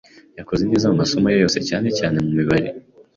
Yakoze 0.39 0.63
neza 0.69 0.89
mu 0.91 0.95
masomo 1.01 1.27
yose, 1.41 1.57
cyane 1.69 1.87
cyane 1.97 2.17
mu 2.23 2.31
mibare. 2.37 2.67